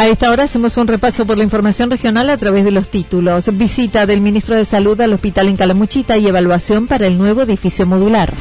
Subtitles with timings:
[0.00, 3.54] A esta hora hacemos un repaso por la información regional a través de los títulos.
[3.58, 7.84] Visita del ministro de Salud al hospital en Calamuchita y evaluación para el nuevo edificio
[7.84, 8.32] modular.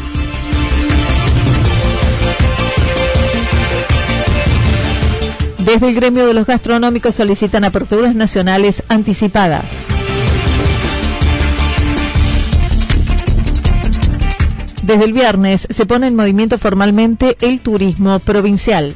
[5.66, 9.66] Desde el gremio de los gastronómicos solicitan aperturas nacionales anticipadas.
[14.82, 18.96] Desde el viernes se pone en movimiento formalmente el turismo provincial.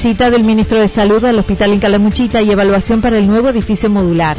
[0.00, 3.90] Visita del ministro de Salud al hospital en Calamuchita y evaluación para el nuevo edificio
[3.90, 4.36] modular.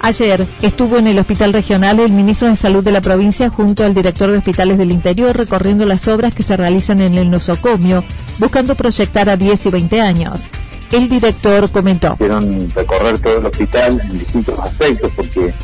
[0.00, 3.94] Ayer estuvo en el hospital regional el ministro de Salud de la provincia junto al
[3.94, 8.02] director de hospitales del interior recorriendo las obras que se realizan en el nosocomio,
[8.38, 10.46] buscando proyectar a 10 y 20 años.
[10.90, 12.16] El director comentó.
[12.16, 15.54] Quieren recorrer todo el hospital en distintos aspectos porque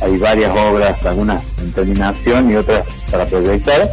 [0.00, 3.88] hay varias obras, algunas en terminación y otras para proyectar.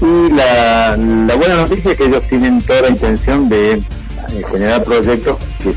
[0.00, 0.96] Y la
[1.36, 3.82] buena noticia es que ellos tienen toda la intención de
[4.50, 5.74] generar proyectos que,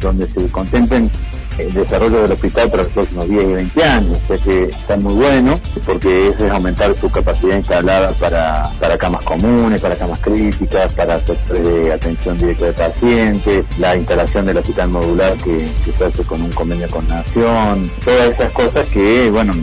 [0.00, 1.10] donde se contemplen
[1.58, 5.14] el desarrollo del hospital para los próximos 10 y 20 años, o que está muy
[5.14, 10.92] bueno, porque eso es aumentar su capacidad instalada para, para camas comunes, para camas críticas,
[10.92, 16.42] para de atención directa de pacientes, la instalación del hospital modular que, se hace con
[16.42, 19.54] un convenio con Nación, todas esas cosas que, bueno,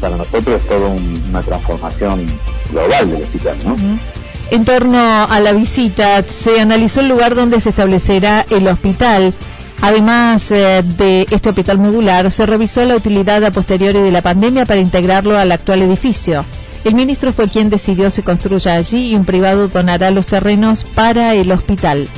[0.00, 0.88] para nosotros es toda
[1.28, 2.26] una transformación
[2.70, 3.76] global del hospital, ¿no?
[4.50, 9.32] En torno a la visita, se analizó el lugar donde se establecerá el hospital.
[9.80, 14.64] Además eh, de este hospital modular, se revisó la utilidad a posteriori de la pandemia
[14.64, 16.44] para integrarlo al actual edificio.
[16.84, 21.34] El ministro fue quien decidió se construya allí y un privado donará los terrenos para
[21.34, 22.08] el hospital.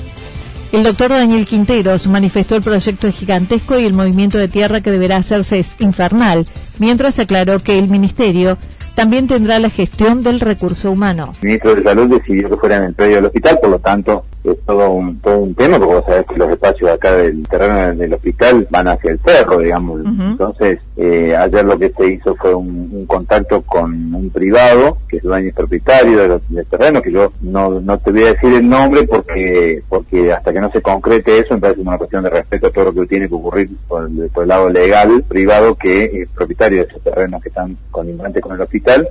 [0.72, 5.16] El doctor Daniel Quinteros manifestó el proyecto gigantesco y el movimiento de tierra que deberá
[5.16, 6.44] hacerse es infernal,
[6.78, 8.58] mientras aclaró que el ministerio
[8.96, 11.32] también tendrá la gestión del recurso humano.
[11.42, 14.24] El ministro de Salud decidió que fuera en el predio del hospital, por lo tanto
[14.52, 17.94] es todo un, todo un tema, porque vos sabés que los espacios acá del terreno
[17.94, 20.00] del hospital van hacia el cerro, digamos.
[20.04, 25.22] Entonces, eh, ayer lo que se hizo fue un, contacto con un privado, que es
[25.22, 29.04] dueño y propietario del terreno, que yo no, no te voy a decir el nombre
[29.04, 32.70] porque porque hasta que no se concrete eso, me parece una cuestión de respeto a
[32.70, 36.88] todo lo que tiene que ocurrir por el, lado legal, privado, que es propietario de
[36.88, 39.08] esos terrenos que están conimbantes con el hospital,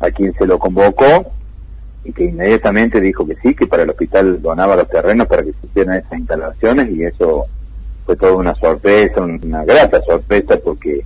[0.00, 1.26] a quien se lo convocó
[2.04, 5.52] y que inmediatamente dijo que sí, que para el hospital donaba los terrenos para que
[5.52, 7.44] se hicieran esas instalaciones y eso
[8.04, 11.04] fue toda una sorpresa, una grata sorpresa porque...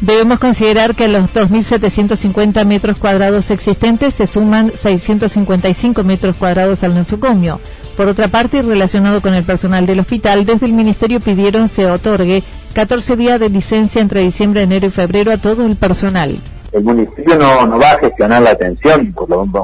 [0.00, 6.94] Debemos considerar que a los 2.750 metros cuadrados existentes se suman 655 metros cuadrados al
[6.94, 7.60] nosocomio.
[7.96, 12.42] Por otra parte, relacionado con el personal del hospital, desde el Ministerio pidieron se otorgue
[12.74, 16.38] 14 días de licencia entre diciembre, enero y febrero a todo el personal
[16.74, 19.14] el municipio no, no va a gestionar la atención,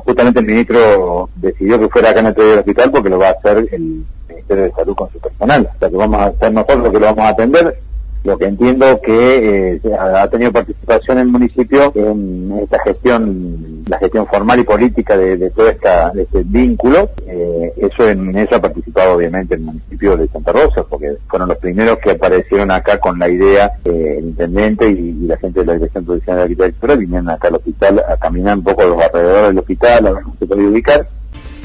[0.05, 3.67] justamente el ministro decidió que fuera acá en el hospital porque lo va a hacer
[3.73, 6.93] el Ministerio de Salud con su personal, o sea que vamos a hacer nosotros lo
[6.93, 7.79] que lo vamos a atender,
[8.23, 14.27] lo que entiendo que eh, ha tenido participación el municipio en esta gestión, la gestión
[14.27, 17.11] formal y política de, todo esta, este vínculo.
[17.27, 21.59] Eh, eso en eso ha participado obviamente el municipio de Santa Rosa, porque fueron los
[21.59, 25.75] primeros que aparecieron acá con la idea, eh, el intendente y, la gente de la
[25.75, 29.59] Dirección Provincial de Arquitectura vinieron acá al hospital a caminar un poco los alrededores del
[29.59, 31.07] hospital, a ver cómo se puede ubicar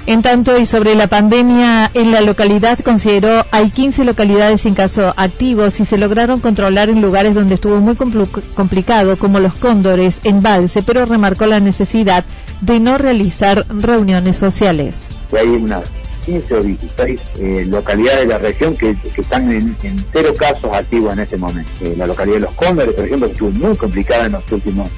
[0.07, 5.13] en tanto, y sobre la pandemia en la localidad, consideró hay 15 localidades sin caso
[5.17, 10.43] activos y se lograron controlar en lugares donde estuvo muy complicado, como los cóndores, en
[10.43, 12.23] Valse, pero remarcó la necesidad
[12.61, 14.95] de no realizar reuniones sociales.
[15.37, 15.83] Hay unas
[16.25, 19.75] 15 o 16 eh, localidades de la región que, están en,
[20.13, 21.71] cero casos activos en este momento.
[21.81, 24.89] Eh, la localidad de los cóndores, por ejemplo, estuvo muy complicada en los últimos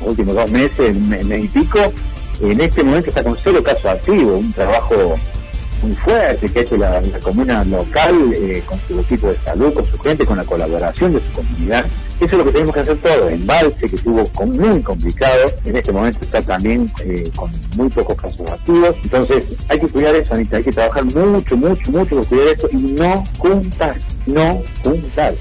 [0.00, 1.92] últimos dos meses, mes, mes y pico,
[2.52, 5.14] en este momento está con cero casos activos, un trabajo
[5.82, 9.84] muy fuerte que ha hecho la, comuna local eh, con su equipo de salud, con
[9.84, 11.84] su gente, con la colaboración de su comunidad.
[12.16, 13.28] Eso es lo que tenemos que hacer todo.
[13.28, 18.48] Embalse, que estuvo muy complicado, en este momento está también eh, con muy pocos casos
[18.50, 18.96] activos.
[19.02, 23.24] Entonces, hay que cuidar eso, hay que trabajar mucho, mucho, mucho cuidar eso y no
[23.38, 23.96] juntar,
[24.26, 25.34] no juntar.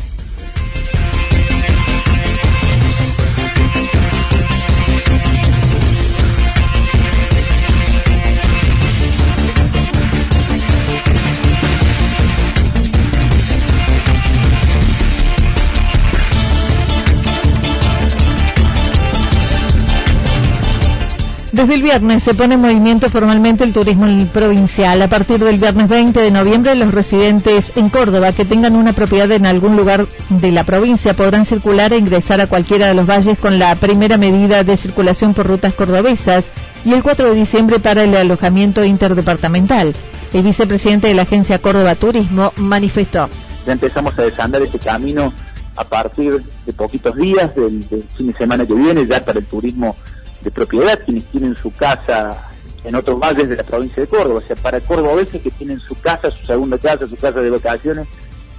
[21.53, 24.99] Desde el viernes se pone en movimiento formalmente el turismo provincial.
[25.03, 29.29] A partir del viernes 20 de noviembre, los residentes en Córdoba que tengan una propiedad
[29.31, 33.37] en algún lugar de la provincia podrán circular e ingresar a cualquiera de los valles
[33.37, 36.47] con la primera medida de circulación por rutas cordobesas
[36.85, 39.93] y el 4 de diciembre para el alojamiento interdepartamental.
[40.33, 43.29] El vicepresidente de la agencia Córdoba Turismo manifestó.
[43.67, 45.31] Ya empezamos a desandar este camino
[45.75, 47.83] a partir de poquitos días, del,
[48.17, 49.95] fin de semana que viene, ya para el turismo
[50.43, 52.49] de propiedad, quienes tienen su casa
[52.83, 55.99] en otros valles de la provincia de Córdoba, o sea, para cordobeses que tienen su
[55.99, 58.07] casa, su segunda casa, su casa de vacaciones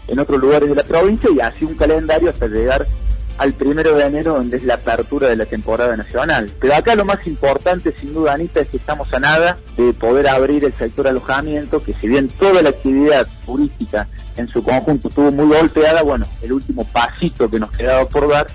[0.08, 2.86] en otros lugares de la provincia y así un calendario hasta llegar
[3.38, 6.52] al primero de enero, donde es la apertura de la temporada nacional.
[6.60, 10.28] Pero acá lo más importante, sin duda, Anita, es que estamos a nada de poder
[10.28, 15.32] abrir el sector alojamiento, que si bien toda la actividad turística en su conjunto estuvo
[15.32, 18.46] muy golpeada, bueno, el último pasito que nos quedaba por dar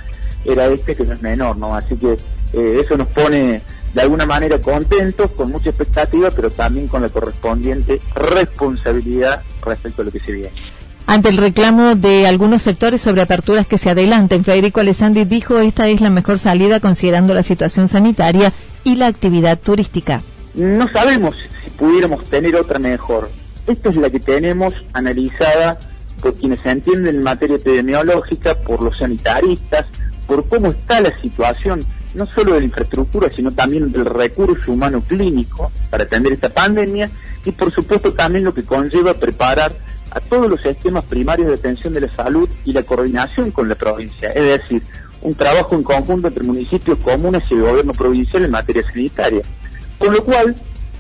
[0.46, 1.76] era este, que no es menor, ¿no?
[1.76, 2.14] Así que
[2.54, 3.62] eh, eso nos pone
[3.94, 10.06] de alguna manera contentos, con mucha expectativa, pero también con la correspondiente responsabilidad respecto a
[10.06, 10.52] lo que se viene.
[11.08, 15.88] Ante el reclamo de algunos sectores sobre aperturas que se adelanten, Federico Alessandri dijo esta
[15.88, 18.54] es la mejor salida considerando la situación sanitaria
[18.84, 20.22] y la actividad turística.
[20.54, 23.32] No sabemos si pudiéramos tener otra mejor.
[23.66, 25.80] Esta es la que tenemos analizada
[26.22, 29.88] por quienes se entienden en materia epidemiológica, por los sanitaristas,
[30.30, 31.84] por cómo está la situación
[32.14, 37.10] no solo de la infraestructura, sino también del recurso humano clínico para atender esta pandemia
[37.44, 39.76] y por supuesto también lo que conlleva preparar
[40.12, 43.76] a todos los sistemas primarios de atención de la salud y la coordinación con la
[43.76, 44.84] provincia, es decir,
[45.22, 49.42] un trabajo en conjunto entre municipios comunes y el gobierno provincial en materia sanitaria.
[49.98, 50.56] Con lo cual,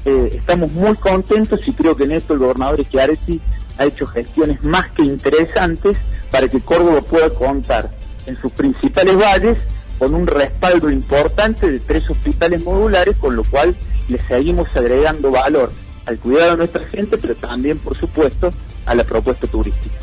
[0.05, 3.39] eh, estamos muy contentos y creo que en esto el gobernador Schiaretti
[3.77, 5.97] ha hecho gestiones más que interesantes
[6.31, 7.98] para que Córdoba pueda contar
[8.29, 9.57] en sus principales valles
[9.97, 13.75] con un respaldo importante de tres hospitales modulares, con lo cual
[14.07, 15.71] le seguimos agregando valor
[16.05, 18.51] al cuidado de nuestra gente, pero también, por supuesto,
[18.85, 19.95] a la propuesta turística.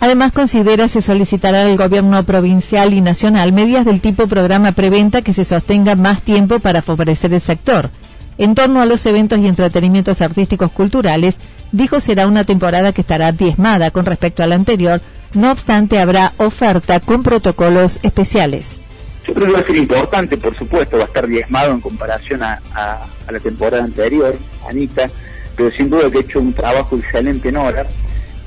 [0.00, 5.34] Además, considera se solicitará al gobierno provincial y nacional medidas del tipo programa preventa que
[5.34, 7.90] se sostenga más tiempo para favorecer el sector.
[8.38, 11.38] En torno a los eventos y entretenimientos artísticos culturales,
[11.72, 15.00] dijo será una temporada que estará diezmada con respecto a la anterior,
[15.34, 18.80] no obstante habrá oferta con protocolos especiales.
[19.26, 22.42] Yo creo que va a ser importante, por supuesto, va a estar diezmado en comparación
[22.42, 22.60] a,
[23.30, 24.34] la temporada anterior,
[24.68, 25.08] Anita,
[25.54, 27.88] pero sin duda que ha hecho un trabajo excelente en horas,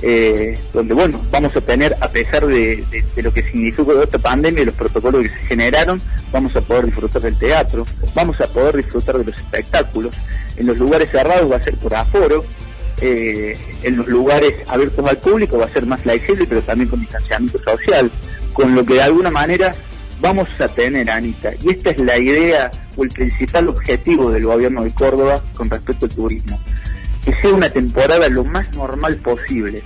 [0.01, 2.83] eh, donde, bueno, vamos a tener, a pesar de,
[3.17, 7.21] lo que significó esta pandemia y los protocolos que se generaron, vamos a poder disfrutar
[7.21, 7.85] del teatro,
[8.15, 10.15] vamos a poder disfrutar de los espectáculos.
[10.57, 12.43] En los lugares cerrados va a ser por aforo,
[13.01, 16.99] eh, en los lugares abiertos al público va a ser más flexible, pero también con
[16.99, 18.11] distanciamiento social,
[18.53, 19.73] con lo que de alguna manera
[20.19, 24.83] vamos a tener, Anita, y esta es la idea o el principal objetivo del gobierno
[24.83, 26.61] de Córdoba con respecto al turismo,
[27.25, 29.81] que sea una temporada lo más normal posible,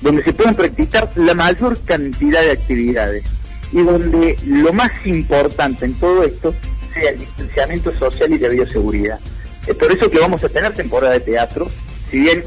[0.00, 3.24] donde se puedan practicar la mayor cantidad de actividades
[3.72, 6.54] y donde lo más importante en todo esto
[6.92, 9.20] sea el distanciamiento social y de bioseguridad.
[9.66, 11.66] Es por eso que vamos a tener temporada de teatro,
[12.10, 12.44] si bien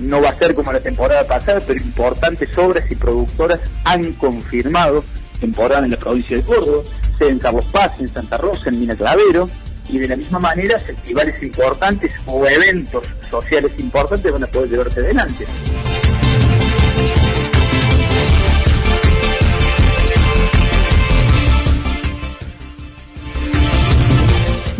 [0.00, 5.04] no va a ser como la temporada pasada, pero importantes obras y productoras han confirmado
[5.40, 6.82] temporada en la provincia de Córdoba,
[7.18, 9.48] sea en Carlos Paz, en Santa Rosa, en Mina Clavero,
[9.88, 15.00] y de la misma manera festivales importantes o eventos sociales importantes van a poder llevarse
[15.00, 15.46] adelante.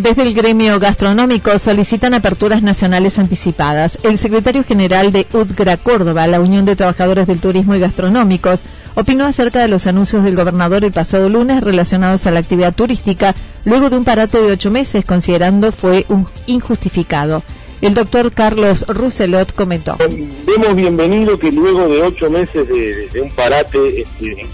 [0.07, 3.99] Desde el gremio gastronómico solicitan aperturas nacionales anticipadas.
[4.05, 8.63] El secretario general de UDGRA Córdoba, la Unión de Trabajadores del Turismo y Gastronómicos,
[8.95, 13.35] opinó acerca de los anuncios del gobernador el pasado lunes relacionados a la actividad turística,
[13.65, 17.43] luego de un parate de ocho meses, considerando fue un injustificado.
[17.81, 19.97] El doctor Carlos Rousselot comentó.
[19.99, 24.47] Vemos bienvenido que luego de ocho meses de, un parate este,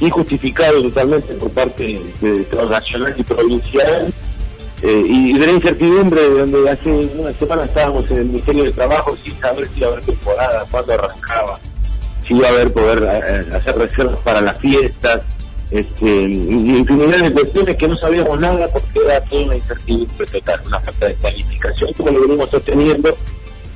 [0.00, 4.12] injustificado totalmente por parte de, de nacional y provincial,
[4.82, 9.16] eh, y, de la incertidumbre donde hace una semana estábamos en el Ministerio de Trabajo
[9.22, 11.60] sin saber si iba a haber temporada, cuándo arrancaba,
[12.26, 15.20] si iba a haber poder eh, hacer reservas para las fiestas,
[15.70, 20.60] este, y infinidad de cuestiones que no sabíamos nada porque era toda una incertidumbre total,
[20.66, 23.16] una falta de planificación como lo venimos sosteniendo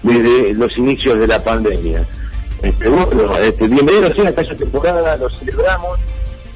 [0.02, 2.04] desde los inicios de la pandemia.
[2.62, 5.98] Este, bueno, este, bienvenidos sea esta temporada, lo celebramos,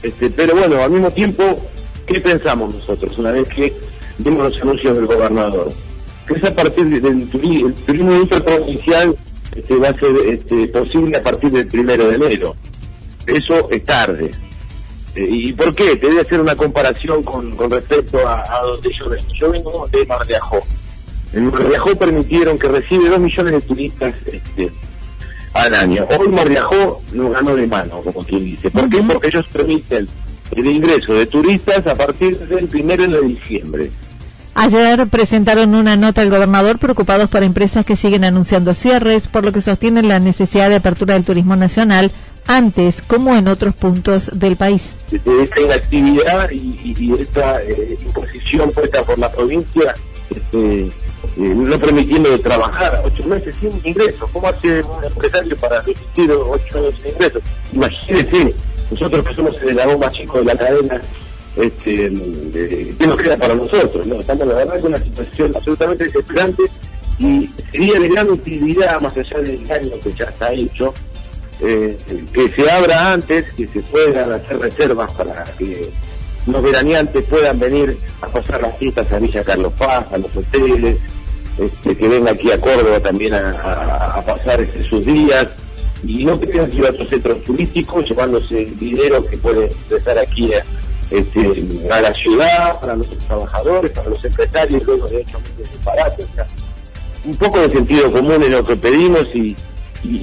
[0.03, 1.45] este, pero bueno, al mismo tiempo,
[2.07, 3.88] ¿qué pensamos nosotros una vez que
[4.19, 5.73] vimos los anuncios del gobernador,
[6.27, 9.17] que es a partir del turismo, el turismo interprovincial
[9.55, 12.57] este, va a ser este, posible a partir del primero de enero.
[13.27, 14.31] Eso es tarde.
[15.15, 15.97] Eh, ¿Y por qué?
[15.97, 19.33] Te voy a hacer una comparación con, respecto a, donde yo vengo.
[19.35, 20.61] Yo vengo de Mar de Ajó.
[21.33, 24.71] En Mar de Ajó permitieron que recibe dos millones de turistas este,
[25.53, 26.07] al año.
[26.19, 28.71] Hoy Mar de Ajó lo ganó de mano, como quien dice.
[28.71, 29.03] ¿Por qué?
[29.03, 30.07] Porque ellos permiten
[30.53, 33.91] el ingreso de turistas a partir del primero de diciembre.
[34.61, 39.53] Ayer presentaron una nota al gobernador preocupados por empresas que siguen anunciando cierres, por lo
[39.53, 42.11] que sostienen la necesidad de apertura del turismo nacional
[42.49, 44.99] antes como en otros puntos del país.
[45.13, 49.95] Esta inactividad y, esta eh, imposición puesta por la provincia,
[50.29, 50.91] este, eh,
[51.37, 54.29] no permitiendo de trabajar ocho meses sin ingresos.
[54.33, 57.43] ¿Cómo hace un empresario para resistir ocho meses sin ingresos?
[57.73, 58.55] Imagínense,
[58.91, 61.01] nosotros que somos el más chico de la cadena
[61.59, 62.13] este,
[62.99, 64.07] ¿qué nos queda para nosotros?
[64.07, 64.21] ¿no?
[64.21, 66.63] Estamos la verdad con una situación absolutamente desesperante
[67.19, 70.95] y sería de gran utilidad, más allá del daño que ya está hecho,
[71.61, 71.97] eh,
[72.33, 75.91] que se abra antes, que se puedan hacer reservas para que
[76.47, 80.97] los veraneantes puedan venir a pasar las fiestas a Villa Carlos Paz, a los hoteles,
[81.59, 85.49] este, que vengan aquí a Córdoba también a, pasar este, sus días
[86.05, 90.17] y no que tengan que ir a otros centros turísticos llevándose dinero que puede estar
[90.17, 90.63] aquí a,
[91.11, 95.79] este, a la ciudad, para los trabajadores, para los empresarios, luego de hecho meses de
[95.79, 96.27] parate.
[97.25, 99.57] un poco de sentido común en lo que pedimos y,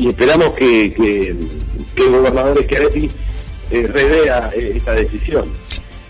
[0.07, 1.35] esperamos que, que,
[2.03, 3.09] el gobernador Schiaretti
[3.71, 5.49] eh, revea eh, esta decisión.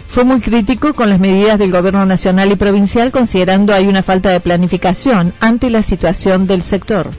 [0.10, 4.29] Fue muy crítico con las medidas del gobierno nacional y provincial, considerando hay una falta
[4.29, 7.10] de planificación ante la situación del sector.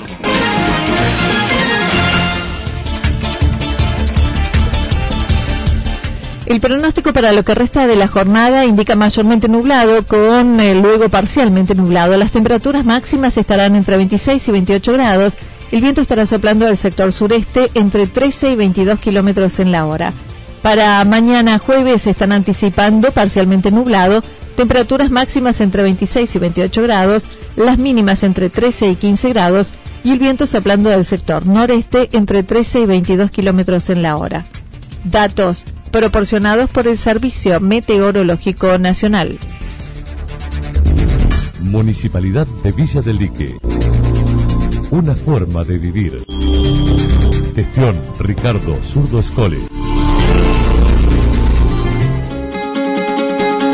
[6.46, 11.08] El pronóstico para lo que resta de la jornada indica mayormente nublado con eh, luego
[11.08, 12.16] parcialmente nublado.
[12.16, 15.38] Las temperaturas máximas estarán entre 26 y 28 grados.
[15.70, 20.12] El viento estará soplando del sector sureste entre 13 y 22 kilómetros en la hora.
[20.62, 24.22] Para mañana jueves están anticipando parcialmente nublado,
[24.56, 29.70] temperaturas máximas entre 26 y 28 grados, las mínimas entre 13 y 15 grados
[30.04, 34.44] y el viento soplando del sector noreste entre 13 y 22 kilómetros en la hora.
[35.04, 39.38] Datos proporcionados por el Servicio Meteorológico Nacional.
[41.60, 43.58] Municipalidad de Villa del Lique.
[44.90, 46.24] Una forma de vivir.
[47.54, 49.77] Gestión Ricardo Zurdo Escole.